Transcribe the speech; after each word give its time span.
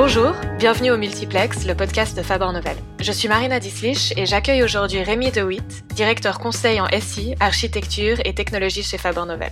Bonjour, 0.00 0.32
bienvenue 0.60 0.92
au 0.92 0.96
Multiplex, 0.96 1.66
le 1.66 1.74
podcast 1.74 2.16
de 2.16 2.22
Faber 2.22 2.52
Novel. 2.52 2.76
Je 3.00 3.10
suis 3.10 3.26
Marina 3.26 3.58
Dislich 3.58 4.14
et 4.16 4.26
j'accueille 4.26 4.62
aujourd'hui 4.62 5.02
Rémi 5.02 5.32
DeWitt, 5.32 5.92
directeur 5.92 6.38
conseil 6.38 6.80
en 6.80 6.86
SI, 7.00 7.34
architecture 7.40 8.16
et 8.24 8.32
technologie 8.32 8.84
chez 8.84 8.96
Faber 8.96 9.24
Novel. 9.26 9.50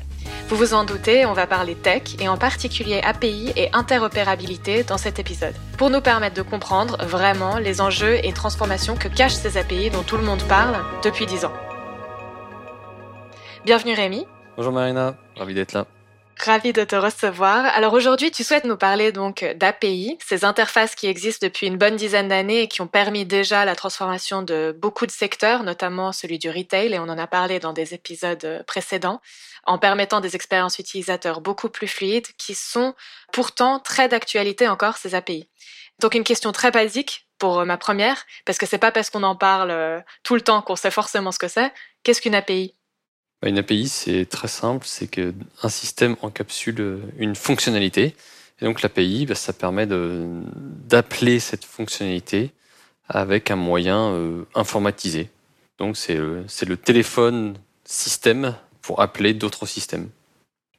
Vous 0.49 0.55
vous 0.55 0.73
en 0.73 0.85
doutez, 0.85 1.27
on 1.27 1.33
va 1.33 1.49
parler 1.49 1.75
tech 1.75 2.15
et 2.21 2.29
en 2.29 2.37
particulier 2.37 3.01
API 3.03 3.55
et 3.57 3.71
interopérabilité 3.73 4.85
dans 4.85 4.99
cet 4.99 5.19
épisode, 5.19 5.57
pour 5.79 5.91
nous 5.91 6.01
permettre 6.01 6.37
de 6.37 6.43
comprendre 6.43 6.97
vraiment 7.05 7.59
les 7.59 7.81
enjeux 7.81 8.25
et 8.25 8.33
transformations 8.33 8.95
que 8.95 9.09
cachent 9.09 9.35
ces 9.35 9.59
API 9.59 9.91
dont 9.91 10.05
tout 10.05 10.17
le 10.17 10.23
monde 10.23 10.45
parle 10.45 10.77
depuis 11.03 11.27
10 11.27 11.47
ans. 11.47 11.53
Bienvenue 13.65 13.95
Rémi. 13.95 14.29
Bonjour 14.57 14.73
Marina, 14.73 15.17
ravi 15.37 15.55
d'être 15.55 15.73
là. 15.73 15.87
Ravi 16.39 16.75
de 16.75 16.85
te 16.85 16.95
recevoir. 16.95 17.65
Alors 17.65 17.95
aujourd'hui, 17.95 18.31
tu 18.31 18.45
souhaites 18.45 18.65
nous 18.65 18.77
parler 18.77 19.11
donc 19.11 19.43
d'API, 19.57 20.19
ces 20.25 20.45
interfaces 20.45 20.95
qui 20.95 21.07
existent 21.07 21.47
depuis 21.47 21.67
une 21.67 21.79
bonne 21.79 21.97
dizaine 21.97 22.29
d'années 22.29 22.63
et 22.63 22.69
qui 22.69 22.83
ont 22.83 22.87
permis 22.87 23.25
déjà 23.25 23.65
la 23.65 23.75
transformation 23.75 24.43
de 24.43 24.77
beaucoup 24.79 25.07
de 25.07 25.11
secteurs, 25.11 25.63
notamment 25.63 26.13
celui 26.13 26.39
du 26.39 26.51
retail, 26.51 26.93
et 26.93 26.99
on 26.99 27.05
en 27.05 27.17
a 27.17 27.27
parlé 27.27 27.59
dans 27.59 27.73
des 27.73 27.95
épisodes 27.95 28.63
précédents, 28.67 29.23
en 29.65 29.79
permettant 29.79 30.21
des 30.21 30.37
expériences 30.37 30.79
utilisateurs 30.79 31.41
beaucoup 31.41 31.71
plus 31.71 31.89
fluides, 31.89 32.29
qui 32.37 32.55
sont 32.55 32.95
pourtant 33.33 33.81
très 33.81 34.09
d'actualité 34.09 34.69
encore, 34.69 34.99
ces 34.99 35.15
API. 35.15 35.49
Donc 36.01 36.15
une 36.15 36.25
question 36.25 36.53
très 36.53 36.71
basique 36.71 37.27
pour 37.39 37.65
ma 37.65 37.79
première, 37.79 38.25
parce 38.45 38.59
que 38.59 38.67
c'est 38.67 38.79
pas 38.79 38.93
parce 38.93 39.09
qu'on 39.09 39.23
en 39.23 39.37
parle 39.37 39.71
euh, 39.71 40.01
tout 40.23 40.35
le 40.35 40.43
temps 40.43 40.61
qu'on 40.61 40.77
sait 40.77 40.91
forcément 40.91 41.33
ce 41.33 41.39
que 41.39 41.49
c'est. 41.49 41.73
Qu'est-ce 42.03 42.21
qu'une 42.21 42.35
API 42.35 42.75
une 43.45 43.59
API, 43.59 43.89
c'est 43.89 44.27
très 44.27 44.49
simple, 44.49 44.87
c'est 44.87 45.07
qu'un 45.07 45.69
système 45.69 46.17
encapsule 46.23 47.01
une 47.19 47.35
fonctionnalité. 47.35 48.15
Et 48.61 48.65
donc 48.65 48.83
l'API, 48.83 49.27
bah, 49.27 49.35
ça 49.35 49.53
permet 49.53 49.87
d'appeler 49.87 51.39
cette 51.41 51.65
fonctionnalité 51.65 52.53
avec 53.09 53.51
un 53.51 53.57
moyen 53.57 54.11
euh, 54.11 54.45
informatisé. 54.55 55.31
Donc 55.79 55.97
c'est 55.97 56.17
le 56.17 56.77
téléphone 56.77 57.57
système 57.85 58.57
pour 58.81 59.01
appeler 59.01 59.35
d'autres 59.35 59.67
systèmes. 59.67 60.09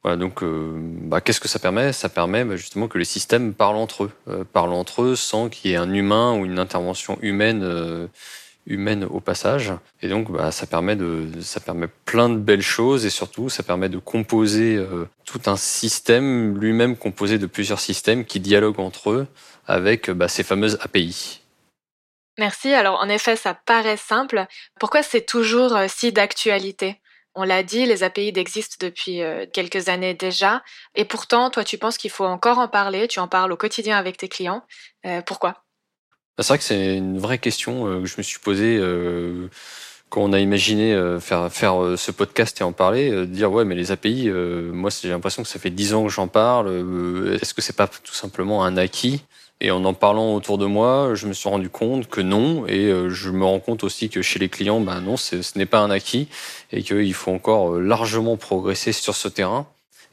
Voilà, 0.03 0.17
donc 0.17 0.41
euh, 0.41 0.73
bah, 0.75 1.21
qu'est-ce 1.21 1.39
que 1.39 1.47
ça 1.47 1.59
permet? 1.59 1.93
Ça 1.93 2.09
permet 2.09 2.57
justement 2.57 2.87
que 2.87 2.97
les 2.97 3.05
systèmes 3.05 3.53
parlent 3.53 3.77
entre 3.77 4.05
eux, 4.05 4.11
euh, 4.27 4.43
parlent 4.43 4.73
entre 4.73 5.03
eux 5.03 5.15
sans 5.15 5.49
qu'il 5.49 5.71
y 5.71 5.73
ait 5.73 5.77
un 5.77 5.93
humain 5.93 6.33
ou 6.33 6.45
une 6.45 6.59
intervention 6.59 7.17
humaine 7.21 8.09
humaine 8.67 9.05
au 9.05 9.19
passage. 9.19 9.73
Et 10.01 10.09
donc, 10.09 10.31
bah, 10.31 10.51
ça 10.51 10.67
permet 10.67 10.95
de, 10.95 11.27
ça 11.41 11.59
permet 11.59 11.87
plein 12.05 12.29
de 12.29 12.37
belles 12.37 12.61
choses 12.61 13.05
et 13.05 13.09
surtout, 13.09 13.49
ça 13.49 13.63
permet 13.63 13.89
de 13.89 13.97
composer 13.97 14.75
euh, 14.75 15.07
tout 15.25 15.41
un 15.47 15.55
système 15.55 16.57
lui-même 16.57 16.95
composé 16.95 17.39
de 17.39 17.47
plusieurs 17.47 17.79
systèmes 17.79 18.25
qui 18.25 18.39
dialoguent 18.39 18.79
entre 18.79 19.11
eux 19.11 19.27
avec 19.65 20.11
bah, 20.11 20.27
ces 20.27 20.43
fameuses 20.43 20.77
API. 20.81 21.41
Merci. 22.37 22.73
Alors, 22.73 22.99
en 22.99 23.09
effet, 23.09 23.35
ça 23.35 23.55
paraît 23.55 23.97
simple. 23.97 24.45
Pourquoi 24.79 25.01
c'est 25.01 25.25
toujours 25.25 25.75
euh, 25.75 25.87
si 25.87 26.11
d'actualité? 26.11 27.01
On 27.39 27.43
l'a 27.43 27.63
dit, 27.63 27.85
les 27.85 28.03
API 28.03 28.33
existent 28.35 28.77
depuis 28.79 29.21
euh, 29.21 29.45
quelques 29.51 29.89
années 29.89 30.13
déjà. 30.13 30.63
Et 30.95 31.05
pourtant, 31.05 31.49
toi, 31.49 31.63
tu 31.63 31.77
penses 31.77 31.97
qu'il 31.97 32.11
faut 32.11 32.25
encore 32.25 32.57
en 32.57 32.67
parler. 32.67 33.07
Tu 33.07 33.19
en 33.19 33.27
parles 33.27 33.51
au 33.51 33.57
quotidien 33.57 33.97
avec 33.97 34.17
tes 34.17 34.27
clients. 34.27 34.63
pourquoi? 35.25 35.66
C'est 36.43 36.49
vrai 36.49 36.57
que 36.59 36.63
c'est 36.63 36.97
une 36.97 37.17
vraie 37.17 37.39
question 37.39 37.87
euh, 37.87 38.01
que 38.01 38.05
je 38.05 38.15
me 38.17 38.23
suis 38.23 38.39
posée 38.39 38.77
euh, 38.79 39.47
quand 40.09 40.21
on 40.21 40.33
a 40.33 40.39
imaginé 40.39 40.93
euh, 40.93 41.19
faire, 41.19 41.51
faire 41.51 41.97
ce 41.97 42.11
podcast 42.11 42.61
et 42.61 42.63
en 42.63 42.71
parler, 42.71 43.25
dire 43.25 43.51
ouais 43.51 43.65
mais 43.65 43.75
les 43.75 43.91
API, 43.91 44.29
moi 44.29 44.89
j'ai 45.01 45.09
l'impression 45.09 45.43
que 45.43 45.49
ça 45.49 45.59
fait 45.59 45.69
dix 45.69 45.93
ans 45.93 46.03
que 46.03 46.09
j'en 46.09 46.27
parle, 46.27 46.67
est-ce 47.41 47.53
que 47.53 47.61
c'est 47.61 47.75
pas 47.75 47.87
tout 47.87 48.13
simplement 48.13 48.63
un 48.63 48.77
acquis? 48.77 49.23
Et 49.59 49.71
en 49.71 49.83
en 49.85 49.95
parlant 49.95 50.35
autour 50.35 50.59
de 50.59 50.67
moi, 50.67 51.15
je 51.15 51.25
me 51.25 51.33
suis 51.33 51.49
rendu 51.49 51.69
compte 51.69 52.07
que 52.07 52.21
non, 52.21 52.67
et 52.67 52.93
je 53.09 53.31
me 53.31 53.43
rends 53.43 53.59
compte 53.59 53.83
aussi 53.83 54.07
que 54.07 54.21
chez 54.21 54.37
les 54.37 54.49
clients, 54.49 54.79
ben 54.79 55.01
non, 55.01 55.17
ce 55.17 55.35
n'est 55.55 55.65
pas 55.65 55.79
un 55.79 55.89
acquis, 55.89 56.27
et 56.71 56.83
qu'il 56.83 57.13
faut 57.15 57.31
encore 57.31 57.79
largement 57.79 58.37
progresser 58.37 58.91
sur 58.91 59.15
ce 59.15 59.27
terrain. 59.27 59.65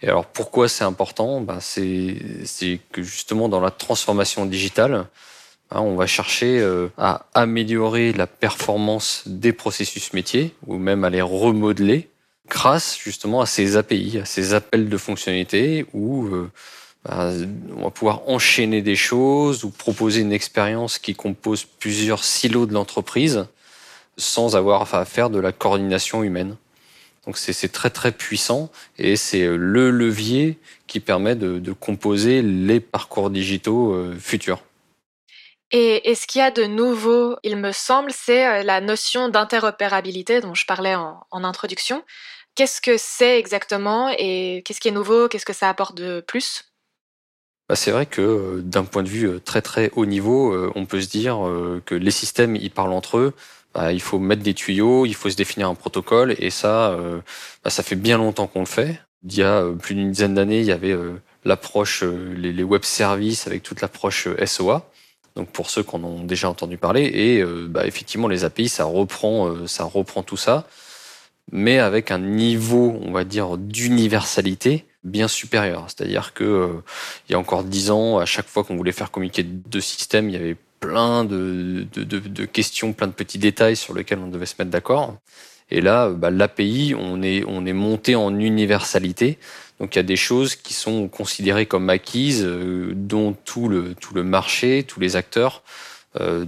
Et 0.03 0.09
alors 0.09 0.25
pourquoi 0.25 0.69
c'est 0.69 0.85
important? 0.85 1.43
Ben, 1.43 1.59
C'est 1.61 2.81
que 2.91 3.03
justement 3.03 3.51
dans 3.51 3.61
la 3.61 3.71
transformation 3.71 4.47
digitale, 4.47 5.07
on 5.83 5.97
va 5.97 6.07
chercher 6.07 6.61
euh, 6.61 6.89
à 6.99 7.27
améliorer 7.35 8.13
la 8.13 8.27
performance 8.27 9.23
des 9.27 9.53
processus 9.53 10.13
métiers 10.13 10.55
ou 10.67 10.77
même 10.77 11.05
à 11.05 11.11
les 11.11 11.23
remodeler 11.23 12.09
grâce 12.49 12.99
justement 12.99 13.41
à 13.41 13.47
ces 13.47 13.77
API, 13.77 14.19
à 14.19 14.25
ces 14.25 14.55
appels 14.55 14.89
de 14.89 14.97
fonctionnalités 14.97 15.87
où 15.93 16.27
euh, 16.27 16.51
bah, 17.05 17.31
on 17.77 17.85
va 17.85 17.91
pouvoir 17.91 18.29
enchaîner 18.29 18.83
des 18.83 18.97
choses 18.97 19.65
ou 19.65 19.71
proposer 19.71 20.21
une 20.21 20.33
expérience 20.33 20.99
qui 20.99 21.15
compose 21.15 21.65
plusieurs 21.65 22.25
silos 22.25 22.67
de 22.67 22.73
l'entreprise 22.73 23.47
sans 24.17 24.57
avoir 24.57 24.95
à 24.95 25.05
faire 25.05 25.31
de 25.31 25.41
la 25.41 25.53
coordination 25.53 26.23
humaine. 26.23 26.57
Donc 27.27 27.39
c'est 27.39 27.73
très 27.73 27.91
très 27.91 28.13
puissant 28.13 28.71
et 28.99 29.17
c'est 29.17 29.47
le 29.47 29.91
levier 29.91 30.59
qui 30.87 31.01
permet 31.01 31.35
de, 31.35 31.73
composer 31.73 32.43
les 32.43 32.81
parcours 32.81 33.31
digitaux 33.31 33.93
euh, 33.93 34.15
futurs. 34.19 34.63
Et, 35.71 36.15
ce 36.15 36.27
qu'il 36.27 36.41
y 36.41 36.43
a 36.43 36.51
de 36.51 36.65
nouveau, 36.65 37.37
il 37.43 37.57
me 37.57 37.73
semble, 37.73 38.13
c'est 38.13 38.47
euh, 38.47 38.63
la 38.63 38.81
notion 38.81 39.29
d'interopérabilité 39.29 40.41
dont 40.41 40.55
je 40.55 40.67
parlais 40.67 40.95
en, 40.95 41.25
introduction. 41.33 42.05
Qu'est-ce 42.55 42.81
que 42.81 42.97
c'est 42.97 43.39
exactement 43.39 44.15
et 44.17 44.63
qu'est-ce 44.65 44.81
qui 44.81 44.89
est 44.89 44.93
nouveau 44.93 45.29
Qu'est-ce 45.29 45.47
que 45.47 45.53
ça 45.53 45.69
apporte 45.69 45.97
de 45.97 46.21
plus? 46.21 46.73
Bah 47.69 47.77
c'est 47.77 47.91
vrai 47.91 48.07
que 48.07 48.21
euh, 48.21 48.61
d'un 48.63 48.85
point 48.85 49.03
de 49.03 49.09
vue 49.09 49.27
euh, 49.27 49.41
très 49.41 49.63
très 49.63 49.91
haut 49.97 50.07
niveau, 50.07 50.55
on 50.77 50.87
peut 50.87 51.01
se 51.01 51.09
dire 51.09 51.39
que 51.87 51.95
les 51.95 52.11
systèmes 52.11 52.55
ils 52.57 52.71
parlent 52.71 52.93
entre 52.93 53.19
eux. 53.19 53.35
Bah, 53.73 53.93
il 53.93 54.01
faut 54.01 54.21
mettre 54.21 54.43
des 54.43 54.55
tuyaux, 54.55 55.07
il 55.07 55.17
faut 55.17 55.29
se 55.29 55.37
définir 55.37 55.69
un 55.69 55.75
protocole 55.75 56.37
et 56.39 56.51
ça, 56.51 56.97
bah, 57.65 57.71
ça 57.71 57.83
fait 57.83 57.97
bien 57.97 58.19
longtemps 58.19 58.47
qu'on 58.47 58.61
le 58.61 58.67
fait. 58.67 59.01
Il 59.25 59.35
y 59.35 59.43
a 59.43 59.65
plus 59.83 59.97
d'une 59.97 60.13
dizaine 60.13 60.35
d'années, 60.35 60.61
il 60.61 60.67
y 60.67 60.73
avait 60.73 60.97
l'approche, 61.45 62.05
les, 62.05 62.53
les 62.53 62.63
web 62.63 62.85
services 62.85 63.49
avec 63.49 63.65
toute 63.65 63.81
l'approche 63.81 64.29
SOA 64.45 64.89
donc 65.37 65.49
pour 65.49 65.71
ceux 65.71 65.83
qui 65.83 65.95
en 65.97 66.05
ont 66.05 66.25
déjà 66.25 66.49
entendu 66.49 66.79
parler. 66.79 67.11
Et 67.13 67.41
euh, 67.41 67.67
bah, 67.69 67.87
effectivement, 67.87 68.29
les 68.29 68.45
API, 68.45 68.69
ça 68.69 68.85
reprend, 68.85 69.49
euh, 69.49 69.67
ça 69.67 69.85
reprend 69.85 70.23
tout 70.23 70.37
ça, 70.37 70.67
mais 71.51 71.79
avec 71.79 72.11
un 72.11 72.19
niveau, 72.19 72.99
on 73.03 73.13
va 73.13 73.25
dire, 73.25 73.57
d'universalité 73.57 74.85
bien 75.03 75.29
supérieur. 75.29 75.85
C'est-à-dire 75.89 76.33
que 76.35 76.45
euh, 76.45 76.69
il 77.29 77.33
y 77.33 77.35
a 77.35 77.39
encore 77.39 77.65
dix 77.65 77.91
ans, 77.91 78.19
à 78.19 78.27
chaque 78.27 78.47
fois 78.47 78.65
qu'on 78.65 78.77
voulait 78.77 78.93
faire 78.93 79.11
communiquer 79.11 79.43
deux 79.43 79.81
systèmes, 79.81 80.29
il 80.29 80.33
y 80.33 80.39
avait 80.39 80.57
plein 80.81 81.25
de, 81.25 81.87
de, 81.95 82.45
questions, 82.45 82.93
plein 82.93 83.07
de 83.07 83.13
petits 83.13 83.39
détails 83.39 83.77
sur 83.77 83.95
lesquels 83.95 84.19
on 84.19 84.29
devait 84.29 84.47
se 84.47 84.55
mettre 84.59 84.71
d'accord. 84.71 85.17
Et 85.71 85.81
là, 85.81 86.11
bah, 86.11 86.31
l'API, 86.31 86.95
on 86.99 87.23
est, 87.23 87.43
on 87.47 87.65
est 87.65 87.73
monté 87.73 88.15
en 88.15 88.39
universalité. 88.39 89.39
Donc 89.81 89.95
il 89.95 89.99
y 89.99 90.01
a 90.01 90.05
des 90.05 90.17
choses 90.17 90.55
qui 90.57 90.73
sont 90.73 91.09
considérées 91.09 91.67
comme 91.67 91.91
acquises, 91.91 92.45
euh, 92.45 92.93
dont 92.95 93.33
tout 93.45 93.69
le, 93.69 93.95
tout 93.95 94.15
le 94.15 94.23
marché, 94.23 94.85
tous 94.87 95.01
les 95.01 95.17
acteurs, 95.17 95.63
euh, 96.21 96.45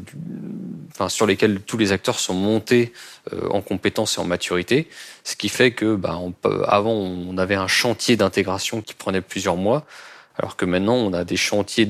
enfin, 0.91 1.09
sur 1.09 1.27
lesquels 1.27 1.61
tous 1.61 1.77
les 1.77 1.91
acteurs 1.91 2.21
sont 2.21 2.35
montés 2.35 2.93
euh, 3.33 3.49
en 3.49 3.63
compétences 3.63 4.17
et 4.17 4.21
en 4.21 4.25
maturité, 4.25 4.89
ce 5.25 5.35
qui 5.35 5.49
fait 5.49 5.73
que 5.73 5.97
bah, 5.97 6.19
on 6.19 6.33
avant 6.69 6.93
on 6.93 7.37
avait 7.37 7.57
un 7.57 7.67
chantier 7.67 8.17
d'intégration 8.17 8.81
qui 8.81 8.95
prenait 8.95 9.21
plusieurs 9.21 9.57
mois, 9.57 9.85
alors 10.39 10.57
que 10.57 10.65
maintenant 10.65 10.95
on 10.95 11.13
a 11.13 11.25
des 11.25 11.37
chantiers 11.37 11.89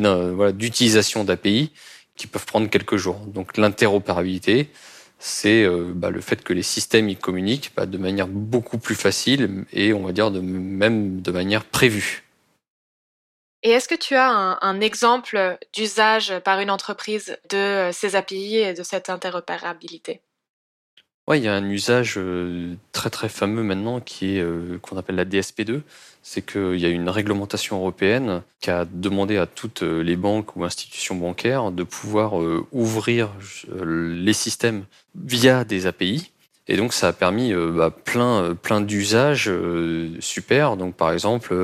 d'utilisation 0.54 1.24
d'API 1.24 1.70
qui 2.16 2.26
peuvent 2.26 2.46
prendre 2.46 2.70
quelques 2.70 2.96
jours. 2.96 3.18
Donc 3.26 3.58
l'interopérabilité, 3.58 4.70
c'est 5.18 5.64
euh, 5.64 5.92
bah, 5.94 6.10
le 6.10 6.20
fait 6.20 6.42
que 6.42 6.52
les 6.52 6.62
systèmes 6.62 7.08
y 7.08 7.16
communiquent 7.16 7.72
bah, 7.76 7.86
de 7.86 7.98
manière 7.98 8.28
beaucoup 8.28 8.78
plus 8.78 8.94
facile 8.94 9.64
et 9.72 9.92
on 9.92 10.04
va 10.04 10.12
dire 10.12 10.30
de, 10.30 10.40
même 10.40 11.20
de 11.22 11.30
manière 11.30 11.64
prévue. 11.64 12.24
Et 13.62 13.70
est-ce 13.70 13.88
que 13.88 13.94
tu 13.94 14.14
as 14.14 14.30
un, 14.30 14.80
exemple 14.80 15.58
d'usage 15.72 16.38
par 16.40 16.60
une 16.60 16.70
entreprise 16.70 17.38
de 17.50 17.56
euh, 17.56 17.92
ces 17.92 18.14
API 18.14 18.58
et 18.58 18.74
de 18.74 18.82
cette 18.82 19.10
interopérabilité? 19.10 20.20
Oui, 21.28 21.38
il 21.38 21.44
y 21.44 21.48
a 21.48 21.54
un 21.54 21.68
usage 21.68 22.14
euh, 22.18 22.74
très 22.92 23.10
très 23.10 23.28
fameux 23.28 23.62
maintenant 23.62 24.00
qui 24.00 24.38
est 24.38 24.80
qu'on 24.80 24.96
appelle 24.96 25.16
la 25.16 25.24
DSP2 25.24 25.82
c'est 26.28 26.42
qu'il 26.42 26.80
y 26.80 26.84
a 26.84 26.88
une 26.88 27.08
réglementation 27.08 27.76
européenne 27.76 28.42
qui 28.60 28.70
a 28.70 28.84
demandé 28.84 29.36
à 29.36 29.46
toutes 29.46 29.82
les 29.82 30.16
banques 30.16 30.56
ou 30.56 30.64
institutions 30.64 31.14
bancaires 31.14 31.70
de 31.70 31.84
pouvoir 31.84 32.42
euh, 32.42 32.66
ouvrir 32.72 33.30
euh, 33.70 34.12
les 34.12 34.32
systèmes 34.32 34.86
via 35.14 35.62
des 35.62 35.86
API. 35.86 36.32
Et 36.66 36.76
donc 36.76 36.94
ça 36.94 37.06
a 37.06 37.12
permis 37.12 37.52
euh, 37.52 37.70
bah, 37.70 37.90
plein, 37.90 38.56
plein 38.60 38.80
d'usages 38.80 39.48
super. 40.18 40.76
Donc 40.76 40.96
par 40.96 41.12
exemple, 41.12 41.54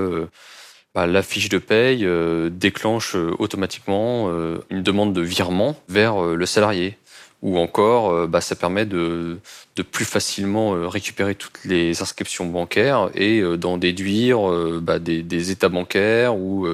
bah, 0.94 1.08
la 1.08 1.22
fiche 1.24 1.48
de 1.48 1.58
paye 1.58 2.06
déclenche 2.52 3.16
automatiquement 3.16 4.30
une 4.70 4.84
demande 4.84 5.12
de 5.12 5.22
virement 5.22 5.74
vers 5.88 6.22
le 6.22 6.46
salarié 6.46 6.98
ou 7.42 7.58
encore 7.58 8.28
bah, 8.28 8.40
ça 8.40 8.54
permet 8.54 8.86
de, 8.86 9.38
de 9.76 9.82
plus 9.82 10.04
facilement 10.04 10.88
récupérer 10.88 11.34
toutes 11.34 11.64
les 11.64 12.00
inscriptions 12.00 12.46
bancaires 12.46 13.10
et 13.14 13.42
d'en 13.58 13.78
déduire 13.78 14.40
bah, 14.80 14.98
des, 14.98 15.22
des, 15.22 15.50
états 15.50 15.68
bancaires 15.68 16.36
ou, 16.36 16.68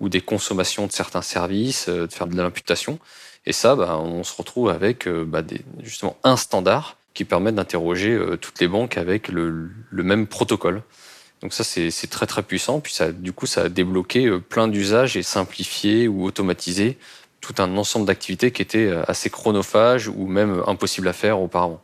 ou 0.00 0.08
des 0.08 0.22
consommations 0.22 0.86
de 0.86 0.92
certains 0.92 1.22
services, 1.22 1.88
de 1.88 2.08
faire 2.10 2.26
de 2.26 2.36
l'imputation. 2.36 2.98
Et 3.44 3.52
ça, 3.52 3.76
bah, 3.76 3.98
on 3.98 4.24
se 4.24 4.34
retrouve 4.34 4.70
avec 4.70 5.06
bah, 5.08 5.42
des, 5.42 5.60
justement 5.82 6.16
un 6.24 6.36
standard 6.36 6.96
qui 7.12 7.24
permet 7.24 7.52
d'interroger 7.52 8.18
toutes 8.40 8.60
les 8.60 8.68
banques 8.68 8.96
avec 8.96 9.28
le, 9.28 9.68
le 9.90 10.02
même 10.02 10.26
protocole. 10.26 10.82
Donc 11.44 11.52
ça, 11.52 11.62
c'est 11.62 12.06
très 12.06 12.26
très 12.26 12.42
puissant. 12.42 12.80
Puis 12.80 12.94
ça, 12.94 13.12
du 13.12 13.34
coup, 13.34 13.44
ça 13.44 13.64
a 13.64 13.68
débloqué 13.68 14.26
euh, 14.26 14.40
plein 14.40 14.66
d'usages 14.66 15.18
et 15.18 15.22
simplifié 15.22 16.08
ou 16.08 16.24
automatisé 16.24 16.96
tout 17.44 17.62
un 17.62 17.76
ensemble 17.76 18.06
d'activités 18.06 18.52
qui 18.52 18.62
étaient 18.62 18.86
euh, 18.86 19.02
assez 19.08 19.30
chronophages 19.30 20.08
ou 20.08 20.26
même 20.26 20.62
impossibles 20.66 21.08
à 21.08 21.12
faire 21.12 21.40
auparavant. 21.40 21.80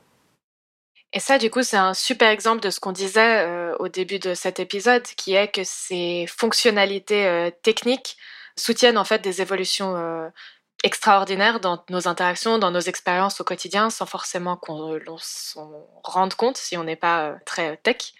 Et 1.13 1.21
ça, 1.21 1.39
du 1.39 1.51
coup, 1.51 1.63
c'est 1.63 1.77
un 1.77 1.95
super 1.95 2.31
exemple 2.31 2.61
de 2.61 2.71
ce 2.71 2.79
qu'on 2.79 2.93
disait 2.93 3.45
euh, 3.45 3.75
au 3.79 3.89
début 3.89 4.19
de 4.19 4.35
cet 4.35 4.61
épisode, 4.61 5.03
qui 5.03 5.35
est 5.35 5.49
que 5.49 5.63
ces 5.65 6.27
fonctionnalités 6.29 7.51
techniques 7.63 8.17
soutiennent 8.57 8.99
en 8.99 9.05
fait 9.05 9.19
des 9.19 9.43
évolutions 9.43 10.31
extraordinaires 10.85 11.59
dans 11.59 11.83
nos 11.91 12.07
interactions, 12.07 12.59
dans 12.59 12.71
nos 12.71 12.81
expériences 12.81 13.41
au 13.41 13.45
quotidien, 13.45 13.91
sans 13.91 14.07
forcément 14.07 14.57
qu'on 14.57 15.01
s'en 15.19 15.73
rende 16.05 16.35
compte 16.35 16.57
si 16.57 16.77
on 16.77 16.85
n'est 16.85 16.95
pas 16.95 17.35
très 17.45 17.77
tech. 17.79 18.13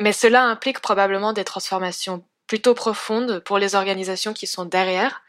Mais 0.00 0.12
cela 0.12 0.44
implique 0.44 0.80
probablement 0.80 1.32
des 1.32 1.44
transformations 1.44 2.24
plutôt 2.46 2.74
profondes 2.74 3.40
pour 3.40 3.58
les 3.58 3.74
organisations 3.74 4.32
qui 4.32 4.46
sont 4.46 4.64
derrière. 4.64 5.22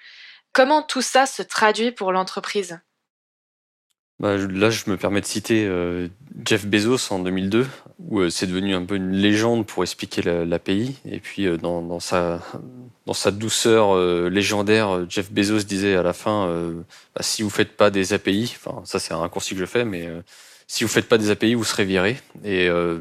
Comment 0.54 0.84
tout 0.84 1.02
ça 1.02 1.26
se 1.26 1.42
traduit 1.42 1.92
pour 1.92 2.12
l'entreprise? 2.12 2.80
Bah, 4.20 4.38
Là, 4.38 4.70
je 4.70 4.88
me 4.88 4.98
permets 4.98 5.20
de 5.20 5.26
citer 5.26 5.66
euh, 5.66 6.08
Jeff 6.46 6.68
Bezos 6.68 7.12
en 7.12 7.20
2002, 7.20 7.68
où 7.98 8.20
euh, 8.20 8.30
c'est 8.30 8.46
devenu 8.46 8.76
un 8.76 8.86
peu 8.86 8.96
une 8.96 9.14
légende 9.14 9.66
pour 9.66 9.84
expliquer 9.84 10.22
l'API. 10.46 10.96
Et 11.06 11.20
puis, 11.20 11.48
euh, 11.48 11.58
dans, 11.58 12.00
sa, 12.00 12.40
douceur 13.32 13.98
légendaire, 14.30 15.10
Jeff 15.10 15.32
Bezos 15.32 15.64
disait 15.64 15.96
à 15.96 16.04
la 16.04 16.14
fin 16.14 16.48
bah, 17.16 17.22
si 17.24 17.42
vous 17.42 17.50
faites 17.50 17.76
pas 17.76 17.90
des 17.90 18.14
API, 18.14 18.56
ça 18.86 19.00
c'est 19.00 19.14
un 19.14 19.18
raccourci 19.18 19.56
que 19.56 19.60
je 19.60 19.66
fais, 19.66 19.84
mais 19.86 20.08
si 20.68 20.84
vous 20.84 20.90
faites 20.90 21.08
pas 21.08 21.18
des 21.18 21.30
API, 21.30 21.54
vous 21.54 21.64
serez 21.64 21.86
viré. 21.86 22.20
Et 22.44 22.68
euh, 22.68 23.00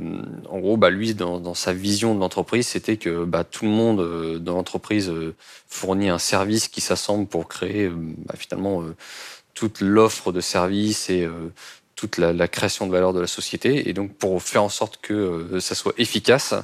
en 0.48 0.58
gros, 0.58 0.76
bah, 0.76 0.90
lui, 0.90 1.14
dans, 1.14 1.54
sa 1.54 1.72
vision 1.72 2.14
de 2.14 2.20
l'entreprise, 2.20 2.66
c'était 2.66 2.96
que 2.96 3.24
bah, 3.24 3.44
tout 3.44 3.64
le 3.64 3.70
monde 3.70 4.00
euh, 4.00 4.38
dans 4.38 4.54
l'entreprise 4.54 5.08
euh, 5.08 5.34
fournit 5.68 6.08
un 6.08 6.18
service 6.18 6.68
qui 6.68 6.80
s'assemble 6.80 7.26
pour 7.26 7.48
créer 7.48 7.88
bah, 7.90 8.34
finalement 8.36 8.84
toute 9.54 9.80
l'offre 9.80 10.32
de 10.32 10.40
services 10.40 11.10
et 11.10 11.28
toute 11.94 12.18
la, 12.18 12.48
création 12.48 12.86
de 12.86 12.92
valeur 12.92 13.12
de 13.12 13.20
la 13.20 13.26
société. 13.26 13.88
Et 13.88 13.92
donc, 13.92 14.14
pour 14.14 14.42
faire 14.42 14.62
en 14.62 14.68
sorte 14.68 14.98
que 15.00 15.58
ça 15.60 15.74
soit 15.74 15.94
efficace, 15.98 16.54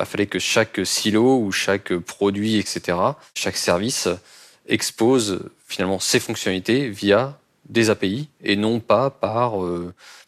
il 0.00 0.06
fallait 0.06 0.26
que 0.26 0.38
chaque 0.38 0.80
silo 0.84 1.38
ou 1.38 1.52
chaque 1.52 1.94
produit, 1.96 2.58
etc., 2.58 2.98
chaque 3.34 3.56
service 3.56 4.08
expose 4.68 5.40
finalement 5.66 5.98
ses 5.98 6.20
fonctionnalités 6.20 6.88
via 6.88 7.38
des 7.68 7.90
API 7.90 8.28
et 8.42 8.56
non 8.56 8.78
pas 8.80 9.10
par 9.10 9.54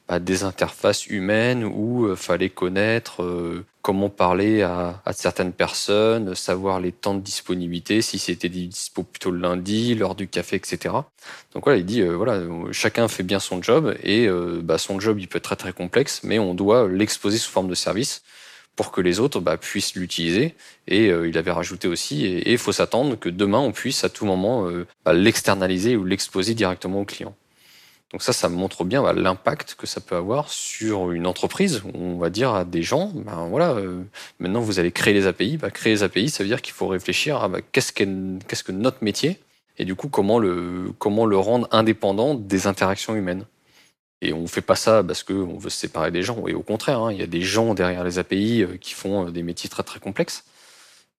à 0.09 0.21
des 0.21 0.43
interfaces 0.43 1.07
humaines 1.07 1.65
où 1.65 2.07
euh, 2.07 2.17
fallait 2.17 2.49
connaître 2.49 3.23
euh, 3.23 3.65
comment 3.83 4.09
parler 4.09 4.63
à, 4.63 5.03
à, 5.05 5.13
certaines 5.13 5.53
personnes, 5.53 6.35
savoir 6.35 6.81
les 6.81 6.93
temps 6.93 7.15
de 7.15 7.21
disponibilité, 7.21 8.01
si 8.01 8.19
c'était 8.19 8.49
dispo 8.49 9.03
plutôt 9.03 9.31
le 9.31 9.39
lundi, 9.39 9.95
l'heure 9.95 10.15
du 10.15 10.27
café, 10.27 10.57
etc. 10.57 10.95
Donc 11.53 11.65
voilà, 11.65 11.79
il 11.79 11.85
dit 11.85 12.01
euh, 12.01 12.17
voilà, 12.17 12.41
chacun 12.73 13.07
fait 13.09 13.23
bien 13.23 13.39
son 13.39 13.63
job 13.63 13.95
et 14.03 14.29
bah, 14.63 14.79
son 14.79 14.99
job 14.99 15.21
il 15.21 15.29
peut 15.29 15.39
être 15.39 15.45
très 15.45 15.57
très 15.57 15.73
complexe, 15.73 16.23
mais 16.25 16.39
on 16.39 16.55
doit 16.55 16.89
l'exposer 16.89 17.37
sous 17.37 17.51
forme 17.51 17.69
de 17.69 17.75
service 17.75 18.23
pour 18.77 18.93
que 18.93 19.01
les 19.01 19.21
autres 19.21 19.41
bah, 19.41 19.59
puissent 19.59 19.95
l'utiliser. 19.95 20.55
Et 20.87 21.07
il 21.09 21.37
avait 21.37 21.51
rajouté 21.51 21.89
aussi, 21.89 22.25
et 22.25 22.53
il 22.53 22.59
faut 22.59 22.73
s'attendre 22.73 23.19
que 23.19 23.29
demain 23.29 23.59
on 23.59 23.73
puisse 23.73 24.05
à 24.05 24.09
tout 24.09 24.25
moment 24.25 24.69
bah, 25.05 25.13
l'externaliser 25.13 25.97
ou 25.97 26.05
l'exposer 26.05 26.55
directement 26.55 27.01
au 27.01 27.05
client. 27.05 27.35
Donc 28.13 28.23
ça, 28.23 28.33
ça 28.33 28.49
montre 28.49 28.85
bien 28.85 29.03
bah, 29.03 29.13
l'impact 29.13 29.75
que 29.75 29.87
ça 29.87 30.01
peut 30.01 30.17
avoir 30.17 30.51
sur 30.51 31.13
une 31.13 31.27
entreprise. 31.27 31.83
On 31.95 32.17
va 32.17 32.31
dire 32.31 32.55
à 32.55 32.65
des 32.65 32.83
gens, 32.83 33.13
ben 33.15 33.47
voilà, 33.49 33.73
euh, 33.73 34.03
maintenant 34.39 34.61
vous 34.61 34.79
allez 34.79 34.93
créer 34.93 35.13
les 35.13 35.27
API. 35.27 35.59
Bah, 35.59 35.71
créer 35.71 35.93
les 35.93 36.03
API, 36.03 36.31
ça 36.31 36.43
veut 36.43 36.49
dire 36.49 36.63
qu'il 36.63 36.73
faut 36.73 36.87
réfléchir 36.87 37.43
à 37.43 37.49
bah, 37.49 37.61
qu'est-ce 37.61 37.93
que 37.93 38.73
notre 38.73 39.05
métier 39.05 39.39
et 39.81 39.85
du 39.85 39.95
coup 39.95 40.09
comment 40.09 40.39
le 40.39 41.37
rendre 41.37 41.69
indépendant 41.71 42.35
des 42.35 42.67
interactions 42.67 43.15
humaines. 43.15 43.45
Et 44.21 44.33
on 44.33 44.49
fait 44.49 44.63
pas 44.63 44.75
ça 44.75 45.05
parce 45.05 45.23
qu'on 45.23 45.59
veut 45.59 45.71
se 45.71 45.79
séparer 45.79 46.11
des 46.11 46.23
gens. 46.23 46.49
Et 46.49 46.55
au 46.55 46.63
contraire, 46.63 47.01
hein, 47.01 47.13
il 47.13 47.19
y 47.19 47.23
a 47.23 47.29
des 47.29 47.43
gens 47.43 47.75
derrière 47.75 48.03
les 48.03 48.19
API 48.19 48.63
euh, 48.63 48.77
qui 48.79 48.95
font 48.95 49.27
euh, 49.27 49.31
des 49.31 49.43
métiers 49.43 49.69
très 49.69 49.83
très 49.83 50.01
complexes. 50.01 50.45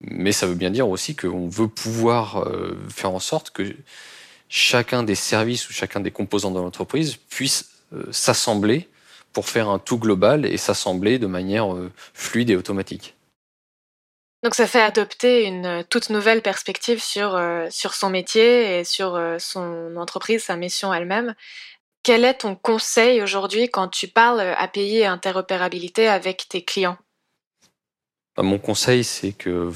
Mais 0.02 0.32
ça 0.32 0.48
veut 0.48 0.56
bien 0.56 0.72
dire 0.72 0.90
aussi 0.90 1.16
qu'on 1.16 1.48
veut 1.48 1.68
pouvoir 1.68 2.48
faire 2.88 3.12
en 3.12 3.20
sorte 3.20 3.52
que 3.52 3.76
chacun 4.50 5.04
des 5.04 5.16
services 5.16 5.70
ou 5.70 5.74
chacun 5.74 6.00
des 6.00 6.12
composants 6.12 6.52
de 6.52 6.60
l'entreprise 6.60 7.16
puisse 7.16 7.72
euh, 7.94 8.12
s'assembler 8.12 8.90
pour 9.32 9.48
faire 9.48 9.70
un 9.70 9.78
tout 9.80 10.00
global 10.00 10.46
et 10.46 10.58
s'assembler 10.58 11.20
de 11.20 11.28
manière 11.28 11.74
euh, 11.74 11.92
fluide 12.14 12.50
et 12.50 12.56
automatique. 12.56 13.16
Donc 14.42 14.56
ça 14.56 14.68
fait 14.68 14.82
adopter 14.82 15.46
une 15.46 15.66
euh, 15.66 15.84
toute 15.88 16.10
nouvelle 16.10 16.42
perspective 16.42 17.02
sur, 17.02 17.40
sur 17.70 17.94
son 17.94 18.10
métier 18.10 18.80
et 18.80 18.84
sur 18.84 19.22
son 19.38 19.96
entreprise, 19.98 20.44
sa 20.44 20.56
mission 20.56 20.94
elle-même. 20.94 21.36
Quel 22.02 22.26
est 22.26 22.40
ton 22.40 22.56
conseil 22.56 23.22
aujourd'hui 23.22 23.70
quand 23.70 23.90
tu 23.90 24.08
parles 24.08 24.40
API 24.40 25.00
et 25.00 25.06
interopérabilité 25.06 26.08
avec 26.08 26.48
tes 26.50 26.64
clients? 26.64 26.98
Bah, 28.36 28.44
Mon 28.44 28.58
conseil, 28.58 29.04
c'est 29.04 29.34
que 29.34 29.72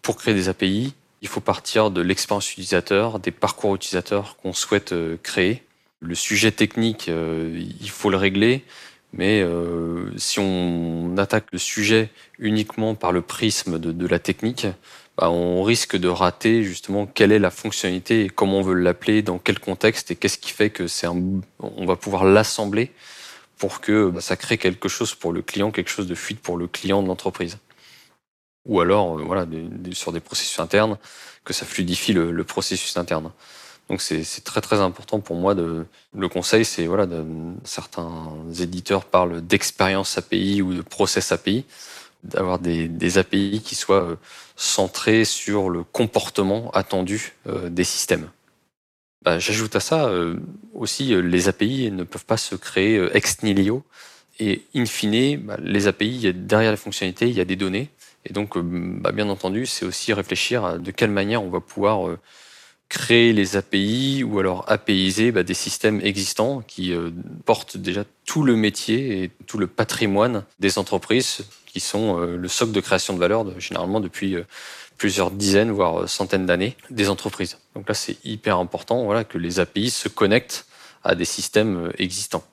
pour 0.00 0.16
créer 0.16 0.34
des 0.34 0.48
API, 0.48 0.94
il 1.22 1.28
faut 1.28 1.40
partir 1.40 1.90
de 1.90 2.00
l'expérience 2.00 2.50
utilisateur, 2.52 3.18
des 3.18 3.30
parcours 3.30 3.74
utilisateurs 3.74 4.36
qu'on 4.36 4.52
souhaite 4.52 4.92
euh, 4.92 5.16
créer. 5.22 5.62
Le 6.00 6.14
sujet 6.14 6.52
technique, 6.52 7.08
euh, 7.08 7.58
il 7.80 7.90
faut 7.90 8.10
le 8.10 8.16
régler, 8.16 8.64
mais 9.12 9.40
euh, 9.40 10.12
si 10.18 10.38
on 10.40 11.16
attaque 11.16 11.46
le 11.52 11.58
sujet 11.58 12.10
uniquement 12.38 12.94
par 12.94 13.12
le 13.12 13.22
prisme 13.22 13.78
de, 13.78 14.06
la 14.06 14.18
technique, 14.18 14.66
bah, 15.16 15.30
on 15.30 15.62
risque 15.62 15.96
de 15.96 16.08
rater 16.08 16.62
justement 16.62 17.06
quelle 17.06 17.32
est 17.32 17.38
la 17.38 17.50
fonctionnalité 17.50 18.24
et 18.24 18.28
comment 18.28 18.58
on 18.58 18.62
veut 18.62 18.74
l'appeler, 18.74 19.22
dans 19.22 19.38
quel 19.38 19.58
contexte 19.58 20.10
et 20.10 20.16
qu'est-ce 20.16 20.38
qui 20.38 20.50
fait 20.50 20.68
que 20.68 20.86
c'est 20.86 21.06
on 21.08 21.86
va 21.86 21.96
pouvoir 21.96 22.24
l'assembler 22.24 22.92
pour 23.56 23.80
que 23.80 24.10
bah, 24.10 24.20
ça 24.20 24.36
crée 24.36 24.58
quelque 24.58 24.88
chose 24.88 25.14
pour 25.14 25.32
le 25.32 25.40
client, 25.40 25.70
quelque 25.70 25.90
chose 25.90 26.06
de 26.06 26.14
fluide 26.14 26.40
pour 26.40 26.58
le 26.58 26.66
client 26.66 27.02
de 27.02 27.08
l'entreprise 27.08 27.58
ou 28.66 28.80
alors 28.80 29.18
euh, 29.18 29.22
voilà 29.22 29.46
sur 29.92 30.12
des 30.12 30.20
processus 30.20 30.58
internes 30.58 30.98
que 31.44 31.52
ça 31.52 31.64
fluidifie 31.64 32.12
le, 32.12 32.44
processus 32.44 32.96
interne. 32.96 33.30
Donc 33.88 34.02
c'est 34.02 34.24
très 34.42 34.60
très 34.60 34.80
important 34.80 35.20
pour 35.20 35.36
moi 35.36 35.54
de 35.54 35.86
le 36.16 36.28
conseil 36.28 36.64
c'est 36.64 36.86
voilà 36.86 37.06
de, 37.06 37.24
certains 37.64 38.32
éditeurs 38.60 39.04
parlent 39.04 39.40
d'expérience 39.40 40.18
API 40.18 40.60
ou 40.60 40.74
de 40.74 40.82
process 40.82 41.30
API 41.30 41.64
d'avoir 42.24 42.58
des, 42.58 42.88
des, 42.88 43.18
API 43.18 43.62
qui 43.64 43.76
soient 43.76 44.02
euh, 44.02 44.16
centrés 44.56 45.24
sur 45.24 45.70
le 45.70 45.84
comportement 45.84 46.72
attendu 46.72 47.34
euh, 47.46 47.68
des 47.68 47.84
systèmes. 47.84 48.28
Bah, 49.22 49.38
J'ajoute 49.38 49.76
à 49.76 49.80
ça 49.80 50.10
aussi 50.74 51.14
les 51.22 51.46
API 51.46 51.92
ne 51.92 52.02
peuvent 52.02 52.24
pas 52.24 52.36
se 52.36 52.56
créer 52.56 53.00
ex 53.14 53.42
nihilo 53.44 53.84
et 54.40 54.64
in 54.74 54.86
fine 54.86 55.36
bah, 55.42 55.56
les 55.62 55.86
API 55.86 56.32
derrière 56.34 56.72
les 56.72 56.76
fonctionnalités 56.76 57.28
il 57.28 57.36
y 57.36 57.40
a 57.40 57.44
des 57.44 57.56
données 57.56 57.88
et 58.28 58.32
donc, 58.32 58.56
euh, 58.56 58.62
bah, 58.64 59.12
bien 59.12 59.28
entendu, 59.28 59.66
c'est 59.66 59.84
aussi 59.84 60.12
réfléchir 60.12 60.64
à 60.64 60.78
de 60.78 60.90
quelle 60.90 61.10
manière 61.10 61.42
on 61.42 61.48
va 61.48 61.60
pouvoir 61.60 62.08
euh, 62.08 62.18
créer 62.88 63.32
les 63.32 63.56
API 63.56 64.24
ou 64.24 64.40
alors 64.40 64.64
APIser 64.68 65.30
bah, 65.30 65.44
des 65.44 65.54
systèmes 65.54 66.00
existants 66.02 66.62
qui 66.66 66.92
euh, 66.92 67.10
portent 67.44 67.76
déjà 67.76 68.04
tout 68.24 68.42
le 68.42 68.56
métier 68.56 69.22
et 69.22 69.30
tout 69.46 69.58
le 69.58 69.68
patrimoine 69.68 70.44
des 70.58 70.78
entreprises 70.78 71.44
qui 71.66 71.78
sont 71.80 72.16
le 72.16 72.48
socle 72.48 72.72
de 72.72 72.80
création 72.80 73.12
de 73.12 73.18
valeur 73.18 73.60
généralement 73.60 74.00
depuis 74.00 74.34
plusieurs 74.96 75.30
dizaines 75.30 75.70
voire 75.70 76.08
centaines 76.08 76.46
d'années 76.46 76.74
des 76.88 77.10
entreprises. 77.10 77.58
Donc 77.74 77.86
là 77.86 77.92
c'est 77.92 78.16
hyper 78.24 78.56
important 78.56 79.04
voilà 79.04 79.24
que 79.24 79.36
les 79.36 79.60
API 79.60 79.90
se 79.90 80.08
connectent 80.08 80.64
à 81.04 81.14
des 81.14 81.26
systèmes 81.26 81.92
existants. 81.98 82.44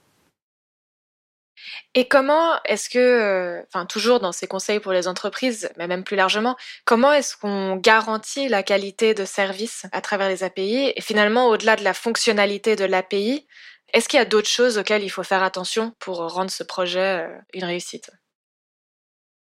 Et 1.95 2.07
comment 2.07 2.55
est-ce 2.65 2.89
que, 2.89 2.97
euh, 2.97 3.61
enfin 3.67 3.85
toujours 3.85 4.19
dans 4.19 4.31
ces 4.31 4.47
conseils 4.47 4.79
pour 4.79 4.93
les 4.93 5.07
entreprises, 5.07 5.69
mais 5.77 5.87
même 5.87 6.03
plus 6.03 6.15
largement, 6.15 6.55
comment 6.85 7.13
est-ce 7.13 7.37
qu'on 7.37 7.75
garantit 7.75 8.49
la 8.49 8.63
qualité 8.63 9.13
de 9.13 9.25
service 9.25 9.85
à 9.91 10.01
travers 10.01 10.27
les 10.27 10.43
API 10.43 10.91
Et 10.95 11.01
finalement, 11.01 11.49
au-delà 11.49 11.75
de 11.75 11.83
la 11.83 11.93
fonctionnalité 11.93 12.75
de 12.75 12.85
l'API, 12.85 13.45
est-ce 13.93 14.09
qu'il 14.09 14.17
y 14.17 14.21
a 14.21 14.25
d'autres 14.25 14.49
choses 14.49 14.79
auxquelles 14.79 15.03
il 15.03 15.09
faut 15.09 15.21
faire 15.21 15.43
attention 15.43 15.93
pour 15.99 16.17
rendre 16.17 16.49
ce 16.49 16.63
projet 16.63 17.27
euh, 17.27 17.37
une 17.53 17.65
réussite? 17.65 18.09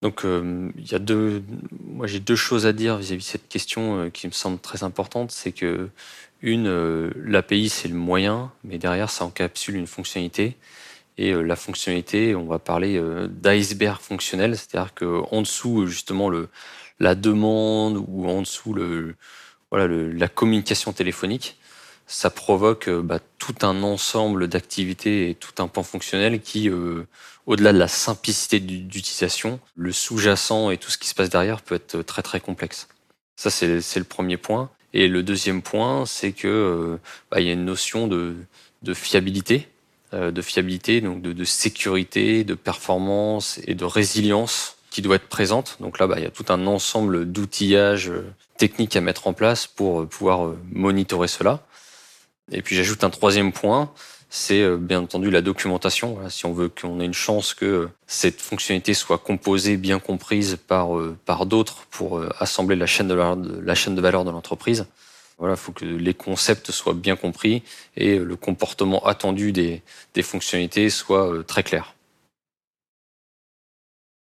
Donc, 0.02 0.22
il 0.24 0.86
y 0.86 0.94
a 0.94 0.98
deux, 0.98 1.42
moi 1.80 2.06
j'ai 2.06 2.20
deux 2.20 2.36
choses 2.36 2.66
à 2.66 2.74
dire 2.74 2.98
vis-à-vis 2.98 3.24
de 3.24 3.30
cette 3.30 3.48
question 3.48 4.10
qui 4.10 4.26
me 4.26 4.32
semble 4.32 4.58
très 4.58 4.82
importante. 4.82 5.30
C'est 5.30 5.52
que, 5.52 5.88
une, 6.42 7.08
l'API 7.24 7.70
c'est 7.70 7.88
le 7.88 7.94
moyen, 7.94 8.52
mais 8.64 8.76
derrière 8.76 9.08
ça 9.08 9.24
encapsule 9.24 9.76
une 9.76 9.86
fonctionnalité. 9.86 10.58
Et 11.16 11.32
la 11.32 11.54
fonctionnalité, 11.54 12.34
on 12.34 12.44
va 12.44 12.58
parler 12.58 13.00
d'iceberg 13.28 14.00
fonctionnel, 14.00 14.56
c'est-à-dire 14.56 14.94
qu'en 14.94 15.42
dessous, 15.42 15.86
justement, 15.86 16.28
le, 16.28 16.48
la 16.98 17.14
demande 17.14 18.04
ou 18.08 18.28
en 18.28 18.40
dessous 18.40 18.74
le, 18.74 19.14
voilà, 19.70 19.86
la 19.88 20.28
communication 20.28 20.92
téléphonique, 20.92 21.56
ça 22.06 22.30
provoque 22.30 22.88
euh, 22.88 23.02
bah, 23.02 23.18
tout 23.38 23.54
un 23.62 23.82
ensemble 23.82 24.48
d'activités 24.48 25.30
et 25.30 25.34
tout 25.34 25.62
un 25.62 25.68
pan 25.68 25.82
fonctionnel 25.82 26.40
qui, 26.40 26.68
euh, 26.68 27.06
au-delà 27.46 27.72
de 27.72 27.78
la 27.78 27.88
simplicité 27.88 28.60
d'utilisation, 28.60 29.58
le 29.74 29.92
sous-jacent 29.92 30.70
et 30.70 30.78
tout 30.78 30.90
ce 30.90 30.98
qui 30.98 31.08
se 31.08 31.14
passe 31.14 31.30
derrière 31.30 31.62
peut 31.62 31.76
être 31.76 32.02
très 32.02 32.22
très 32.22 32.40
complexe. 32.40 32.88
Ça, 33.36 33.50
c'est 33.50 33.96
le 33.96 34.04
premier 34.04 34.36
point. 34.36 34.70
Et 34.92 35.08
le 35.08 35.24
deuxième 35.24 35.60
point, 35.60 36.06
c'est 36.06 36.32
que 36.32 36.46
euh, 36.46 36.96
bah, 37.30 37.40
il 37.40 37.46
y 37.46 37.50
a 37.50 37.54
une 37.54 37.64
notion 37.64 38.06
de 38.06 38.36
fiabilité, 38.94 39.68
de 40.14 40.42
fiabilité, 40.42 41.00
donc 41.00 41.22
de, 41.22 41.44
sécurité, 41.44 42.44
de 42.44 42.54
performance 42.54 43.60
et 43.66 43.74
de 43.74 43.84
résilience 43.84 44.76
qui 44.90 45.02
doit 45.02 45.16
être 45.16 45.28
présente. 45.28 45.76
Donc 45.80 45.98
là, 45.98 46.06
bah, 46.06 46.16
il 46.18 46.24
y 46.24 46.26
a 46.26 46.30
tout 46.30 46.46
un 46.48 46.66
ensemble 46.66 47.30
d'outillages 47.30 48.12
techniques 48.58 48.96
à 48.96 49.00
mettre 49.00 49.26
en 49.26 49.32
place 49.32 49.66
pour 49.66 50.06
pouvoir 50.06 50.52
monitorer 50.72 51.28
cela. 51.28 51.66
Et 52.52 52.62
puis 52.62 52.76
j'ajoute 52.76 53.04
un 53.04 53.10
troisième 53.10 53.52
point, 53.52 53.90
c'est 54.34 54.62
euh, 54.62 54.76
bien 54.76 55.00
entendu 55.00 55.30
la 55.30 55.42
documentation. 55.42 56.18
si 56.28 56.44
on 56.44 56.52
veut 56.52 56.68
qu'on 56.68 56.98
ait 57.00 57.04
une 57.04 57.14
chance 57.14 57.54
que 57.54 57.88
cette 58.08 58.40
fonctionnalité 58.40 58.92
soit 58.92 59.18
composée, 59.18 59.76
bien 59.76 60.00
comprise 60.00 60.58
par, 60.66 60.98
euh, 60.98 61.16
par 61.24 61.46
d'autres 61.46 61.86
pour 61.90 62.18
euh, 62.18 62.28
assembler 62.40 62.74
la 62.74 62.86
chaîne 62.86 63.06
de, 63.06 63.14
la 63.14 63.74
chaîne 63.76 63.94
de 63.94 64.00
valeur 64.00 64.24
de 64.24 64.30
l'entreprise, 64.30 64.86
voilà, 65.38 65.54
il 65.54 65.60
faut 65.60 65.72
que 65.72 65.84
les 65.84 66.14
concepts 66.14 66.70
soient 66.70 66.94
bien 66.94 67.16
compris 67.16 67.62
et 67.96 68.18
le 68.18 68.36
comportement 68.36 69.04
attendu 69.06 69.52
des, 69.52 69.82
des 70.14 70.22
fonctionnalités 70.22 70.90
soit 70.90 71.44
très 71.46 71.62
clair. 71.62 71.94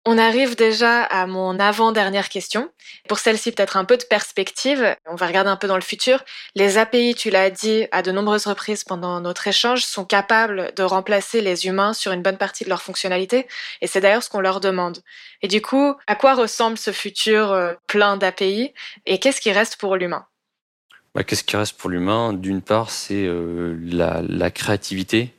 On 0.05 0.17
arrive 0.17 0.57
déjà 0.57 1.03
à 1.03 1.25
mon 1.27 1.57
avant-dernière 1.59 2.27
question. 2.27 2.69
Pour 3.07 3.19
celle-ci, 3.19 3.53
peut-être 3.53 3.77
un 3.77 3.85
peu 3.85 3.95
de 3.95 4.03
perspective. 4.03 4.97
On 5.05 5.15
va 5.15 5.27
regarder 5.27 5.49
un 5.49 5.55
peu 5.55 5.65
dans 5.65 5.77
le 5.77 5.81
futur. 5.81 6.25
Les 6.55 6.77
API, 6.77 7.15
tu 7.15 7.29
l'as 7.29 7.49
dit 7.49 7.87
à 7.93 8.01
de 8.01 8.11
nombreuses 8.11 8.45
reprises 8.45 8.83
pendant 8.83 9.21
notre 9.21 9.47
échange, 9.47 9.85
sont 9.85 10.03
capables 10.03 10.73
de 10.75 10.83
remplacer 10.83 11.39
les 11.39 11.67
humains 11.67 11.93
sur 11.93 12.11
une 12.11 12.21
bonne 12.21 12.37
partie 12.37 12.65
de 12.65 12.69
leurs 12.69 12.81
fonctionnalités. 12.81 13.47
Et 13.79 13.87
c'est 13.87 14.01
d'ailleurs 14.01 14.23
ce 14.23 14.29
qu'on 14.29 14.41
leur 14.41 14.59
demande. 14.59 14.99
Et 15.41 15.47
du 15.47 15.61
coup, 15.61 15.95
à 16.05 16.15
quoi 16.15 16.33
ressemble 16.33 16.77
ce 16.77 16.91
futur 16.91 17.53
euh, 17.53 17.73
plein 17.87 18.17
d'API 18.17 18.73
et 19.05 19.19
qu'est-ce 19.19 19.39
qui 19.39 19.53
reste 19.53 19.77
pour 19.77 19.95
l'humain? 19.95 20.27
Bah, 21.15 21.23
Qu'est-ce 21.23 21.43
qui 21.43 21.55
reste 21.55 21.77
pour 21.77 21.89
l'humain? 21.89 22.33
D'une 22.33 22.61
part, 22.61 22.89
c'est 22.89 23.25
euh, 23.25 23.77
la, 23.81 24.51
créativité 24.51 25.33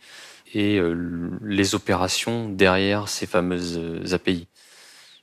et 0.54 0.78
euh, 0.78 1.30
les 1.42 1.74
opérations 1.74 2.48
derrière 2.48 3.08
ces 3.08 3.26
fameuses 3.26 4.12
API. 4.12 4.46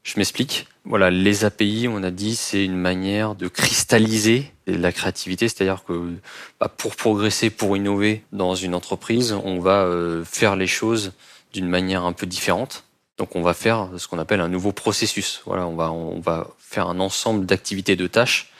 Je 0.04 0.18
m'explique. 0.18 0.68
Voilà, 0.84 1.12
les 1.12 1.46
API, 1.46 1.88
on 1.88 2.02
a 2.02 2.10
dit, 2.10 2.36
c'est 2.36 2.66
une 2.66 2.76
manière 2.76 3.36
de 3.36 3.48
cristalliser 3.48 4.52
la 4.66 4.92
créativité, 4.92 5.48
c'est-à-dire 5.48 5.84
que 5.84 6.14
bah, 6.60 6.70
pour 6.76 6.96
progresser, 6.96 7.52
pour 7.52 7.78
innover 7.78 8.24
dans 8.32 8.56
une 8.56 8.74
entreprise, 8.74 9.34
on 9.44 9.60
va 9.60 9.84
euh, 9.84 10.26
faire 10.26 10.56
les 10.56 10.66
choses 10.66 11.12
d'une 11.54 11.68
manière 11.68 12.04
un 12.04 12.14
peu 12.14 12.26
différente. 12.26 12.84
Donc, 13.20 13.36
on 13.36 13.44
va 13.44 13.54
faire 13.54 13.90
ce 13.98 14.08
qu'on 14.08 14.18
appelle 14.18 14.42
un 14.42 14.48
nouveau 14.48 14.72
processus. 14.72 15.44
Voilà, 15.46 15.68
on 15.68 15.76
va 15.76 15.92
on 15.92 16.20
va 16.20 16.48
faire 16.58 16.88
un 16.88 17.00
ensemble 17.00 17.46
d'activités, 17.46 17.96
de 17.96 18.08
tâches 18.08 18.52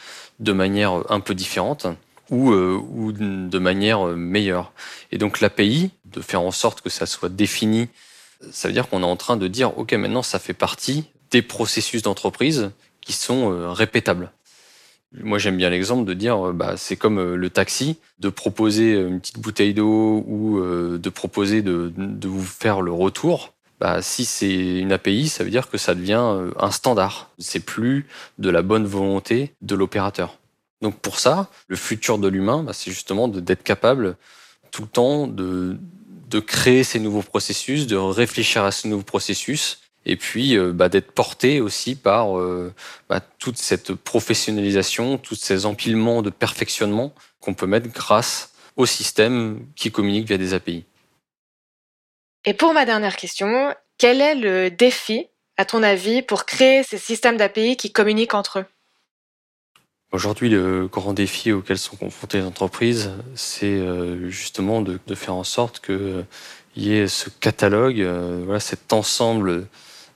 de 0.42 0.52
manière 0.52 1.04
un 1.10 1.22
peu 1.22 1.34
différente 1.34 1.88
ou 2.30 2.52
euh, 2.52 2.78
ou 2.78 3.14
de 3.14 3.60
manière 3.60 4.06
meilleure. 4.06 4.74
Et 5.14 5.18
donc, 5.18 5.40
l'API, 5.40 5.92
de 6.06 6.20
faire 6.22 6.42
en 6.42 6.52
sorte 6.52 6.82
que 6.82 6.90
ça 6.90 7.06
soit 7.06 7.30
défini 7.30 7.88
ça 8.50 8.68
veut 8.68 8.74
dire 8.74 8.90
qu'on 8.90 9.04
est 9.04 9.06
en 9.06 9.16
train 9.16 9.38
de 9.38 9.48
dire, 9.48 9.78
OK, 9.78 9.94
maintenant, 9.94 10.24
ça 10.24 10.40
fait 10.40 10.54
partie 10.54 11.06
des 11.30 11.42
processus 11.42 12.02
d'entreprise 12.02 12.72
qui 13.02 13.14
sont 13.14 13.52
euh, 13.52 13.72
répétables. 13.72 14.32
Moi, 15.14 15.38
j'aime 15.38 15.58
bien 15.58 15.70
l'exemple 15.70 16.06
de 16.06 16.14
dire, 16.14 16.50
euh, 16.50 16.54
bah, 16.54 16.76
c'est 16.78 16.96
comme 16.96 17.20
euh, 17.20 17.36
le 17.36 17.50
taxi, 17.50 17.98
de 18.20 18.30
proposer 18.30 18.94
une 18.94 19.20
petite 19.20 19.40
bouteille 19.40 19.74
d'eau 19.74 20.24
ou 20.28 20.62
de 20.62 21.10
proposer 21.10 21.62
de, 21.62 21.92
de, 21.96 22.28
vous 22.28 22.44
faire 22.44 22.82
le 22.82 22.92
retour. 22.92 23.54
Bah, 23.82 24.04
si 24.04 24.26
c'est 24.26 24.78
une 24.78 24.92
API, 24.92 25.28
ça 25.28 25.44
veut 25.44 25.50
dire 25.50 25.68
que 25.68 25.80
ça 25.80 25.96
devient 25.96 26.52
un 26.56 26.70
standard. 26.70 27.32
C'est 27.40 27.60
plus 27.60 28.06
de 28.38 28.52
la 28.52 28.62
bonne 28.62 28.86
volonté 28.86 29.56
de 29.64 29.74
l'opérateur. 29.74 30.38
Donc 30.84 31.00
pour 31.00 31.20
ça, 31.20 31.50
le 31.68 31.76
futur 31.76 32.20
de 32.20 32.28
l'humain, 32.28 32.62
bah, 32.62 32.74
c'est 32.74 32.92
justement 32.92 33.28
d'être 33.28 33.64
capable 33.64 34.18
tout 34.70 34.84
le 34.84 34.88
temps 34.88 35.26
de, 35.26 35.80
créer 36.46 36.84
ces 36.84 37.00
nouveaux 37.00 37.24
processus, 37.24 37.88
de 37.88 37.96
réfléchir 37.96 38.64
à 38.64 38.72
ces 38.72 38.88
nouveaux 38.88 39.04
processus 39.04 39.80
et 40.06 40.16
puis 40.16 40.56
euh, 40.56 40.72
bah, 40.74 40.88
d'être 40.88 41.12
porté 41.12 41.60
aussi 41.60 41.96
par 41.96 42.38
euh, 42.40 42.72
toute 43.40 43.58
cette 43.58 43.94
professionnalisation, 43.94 45.18
tous 45.18 45.36
ces 45.36 45.66
empilements 45.66 46.22
de 46.22 46.30
perfectionnement 46.30 47.14
qu'on 47.40 47.56
peut 47.56 47.66
mettre 47.66 47.90
grâce 47.90 48.54
au 48.78 48.86
système 48.86 49.66
qui 49.76 49.92
communique 49.92 50.28
via 50.28 50.38
des 50.38 50.54
API. 50.54 50.86
Et 52.46 52.54
pour 52.54 52.74
ma 52.74 52.86
dernière 52.86 53.16
question, 53.16 53.74
quel 53.98 54.20
est 54.20 54.36
le 54.36 54.72
défi, 54.72 55.28
à 55.58 55.66
ton 55.66 55.84
avis, 55.84 56.22
pour 56.22 56.46
créer 56.46 56.84
ces 56.84 56.98
systèmes 56.98 57.38
d'API 57.38 57.78
qui 57.78 57.92
communiquent 57.92 58.34
entre 58.34 58.60
eux? 58.60 58.66
Aujourd'hui, 60.12 60.50
le 60.50 60.88
grand 60.88 61.14
défi 61.14 61.52
auquel 61.52 61.78
sont 61.78 61.96
confrontées 61.96 62.40
les 62.40 62.46
entreprises, 62.46 63.12
c'est 63.36 63.68
euh, 63.68 64.30
justement 64.30 64.82
de, 64.82 65.00
faire 65.16 65.36
en 65.36 65.46
sorte 65.46 65.80
qu'il 65.80 66.26
y 66.76 66.94
ait 66.94 67.08
ce 67.08 67.30
catalogue, 67.30 68.02
voilà, 68.44 68.60
cet 68.60 68.92
ensemble 68.92 69.68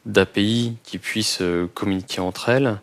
d'API 0.06 0.78
qui 0.84 0.98
puissent 0.98 1.42
euh, 1.42 1.68
communiquer 1.74 2.22
entre 2.22 2.50
elles 2.50 2.80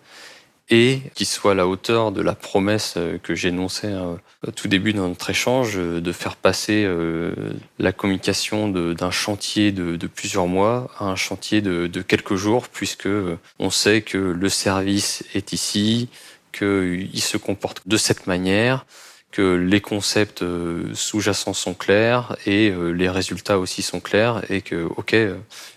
et 0.72 1.02
qui 1.14 1.24
soient 1.26 1.52
à 1.52 1.54
la 1.54 1.68
hauteur 1.68 2.10
de 2.10 2.22
la 2.22 2.34
promesse 2.34 2.94
euh, 2.96 3.18
que 3.22 3.46
énoncée 3.46 3.88
euh, 3.88 4.14
au 4.46 4.50
tout 4.50 4.66
début 4.66 4.92
de 4.92 4.98
notre 4.98 5.30
échange, 5.30 5.76
de 5.76 6.12
faire 6.12 6.34
passer 6.36 6.88
la 7.78 7.92
communication 7.92 8.68
d'un 8.68 9.10
chantier 9.10 9.70
de, 9.70 10.06
plusieurs 10.08 10.48
mois 10.48 10.90
à 10.98 11.04
un 11.04 11.14
chantier 11.14 11.60
de, 11.60 11.86
de, 11.86 12.02
quelques 12.02 12.34
jours, 12.34 12.68
puisque 12.68 13.08
on 13.60 13.70
sait 13.70 14.02
que 14.02 14.18
le 14.18 14.48
service 14.48 15.22
est 15.34 15.52
ici, 15.52 16.08
qu'il 16.52 17.22
se 17.22 17.36
comporte 17.36 17.82
de 17.86 17.96
cette 17.96 18.26
manière, 18.26 18.84
que 19.32 19.54
les 19.54 19.80
concepts 19.80 20.42
euh, 20.42 20.94
sous-jacents 20.94 21.54
sont 21.54 21.74
clairs 21.74 22.36
et 22.46 22.70
euh, 22.70 22.90
les 22.90 23.08
résultats 23.08 23.58
aussi 23.58 23.82
sont 23.82 23.98
clairs 23.98 24.42
et 24.50 24.60
que, 24.60 24.84
ok, 24.96 25.14
euh, 25.14 25.36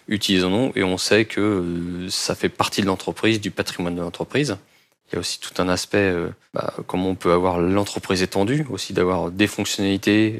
utilisons-nous 0.09 0.73
et 0.75 0.83
on 0.83 0.97
sait 0.97 1.25
que 1.25 2.07
ça 2.09 2.35
fait 2.35 2.49
partie 2.49 2.81
de 2.81 2.85
l'entreprise, 2.85 3.41
du 3.41 3.51
patrimoine 3.51 3.95
de 3.95 4.01
l'entreprise. 4.01 4.57
Il 5.11 5.15
y 5.15 5.17
a 5.17 5.19
aussi 5.19 5.39
tout 5.39 5.61
un 5.61 5.69
aspect, 5.69 6.13
bah, 6.53 6.73
comment 6.87 7.09
on 7.09 7.15
peut 7.15 7.31
avoir 7.31 7.59
l'entreprise 7.59 8.23
étendue, 8.23 8.65
aussi 8.69 8.93
d'avoir 8.93 9.29
des 9.29 9.47
fonctionnalités 9.47 10.39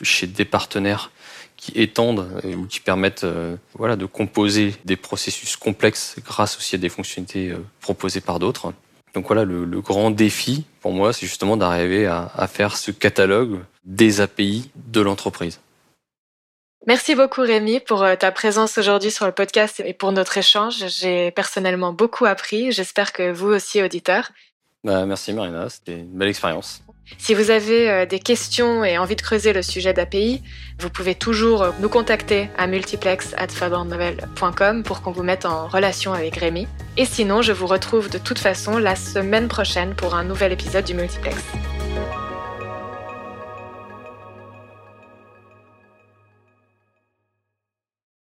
chez 0.00 0.26
des 0.26 0.46
partenaires 0.46 1.10
qui 1.58 1.72
étendent 1.78 2.26
ou 2.44 2.64
qui 2.64 2.80
permettent 2.80 3.26
voilà, 3.74 3.96
de 3.96 4.06
composer 4.06 4.74
des 4.86 4.96
processus 4.96 5.56
complexes 5.56 6.16
grâce 6.24 6.56
aussi 6.56 6.76
à 6.76 6.78
des 6.78 6.88
fonctionnalités 6.88 7.54
proposées 7.80 8.22
par 8.22 8.38
d'autres. 8.38 8.72
Donc 9.16 9.28
voilà, 9.28 9.44
le, 9.44 9.80
grand 9.80 10.10
défi 10.10 10.66
pour 10.82 10.92
moi, 10.92 11.14
c'est 11.14 11.26
justement 11.26 11.56
d'arriver 11.56 12.06
à, 12.06 12.46
faire 12.48 12.76
ce 12.76 12.90
catalogue 12.90 13.60
des 13.86 14.20
API 14.20 14.70
de 14.74 15.00
l'entreprise. 15.00 15.58
Merci 16.86 17.14
beaucoup 17.16 17.40
Rémi 17.40 17.80
pour 17.80 18.04
euh, 18.04 18.14
ta 18.14 18.30
présence 18.30 18.78
aujourd'hui 18.78 19.10
sur 19.10 19.26
le 19.26 19.32
podcast 19.32 19.82
et 19.84 19.92
pour 19.92 20.12
notre 20.12 20.38
échange. 20.38 20.86
J'ai 20.86 21.32
personnellement 21.32 21.92
beaucoup 21.92 22.26
appris. 22.26 22.70
J'espère 22.70 23.12
que 23.12 23.32
vous 23.32 23.48
aussi, 23.48 23.82
auditeurs. 23.82 24.30
Bah, 24.84 25.04
merci 25.04 25.32
Marina, 25.32 25.68
c'était 25.68 25.98
une 25.98 26.16
belle 26.16 26.28
expérience. 26.28 26.84
Si 27.18 27.34
vous 27.34 27.50
avez 27.50 27.90
euh, 27.90 28.06
des 28.06 28.20
questions 28.20 28.84
et 28.84 28.98
envie 28.98 29.16
de 29.16 29.22
creuser 29.22 29.52
le 29.52 29.62
sujet 29.62 29.92
d'API, 29.92 30.44
vous 30.78 30.90
pouvez 30.90 31.16
toujours 31.16 31.66
nous 31.80 31.88
contacter 31.88 32.50
à 32.56 32.68
multiplex.fabornovel.com 32.68 34.84
pour 34.84 35.02
qu'on 35.02 35.10
vous 35.10 35.24
mette 35.24 35.44
en 35.44 35.66
relation 35.66 36.12
avec 36.12 36.36
Rémi. 36.36 36.68
Et 36.96 37.04
sinon, 37.04 37.42
je 37.42 37.52
vous 37.52 37.66
retrouve 37.66 38.10
de 38.10 38.18
toute 38.18 38.38
façon 38.38 38.78
la 38.78 38.94
semaine 38.94 39.48
prochaine 39.48 39.96
pour 39.96 40.14
un 40.14 40.22
nouvel 40.22 40.52
épisode 40.52 40.84
du 40.84 40.94
Multiplex. 40.94 41.36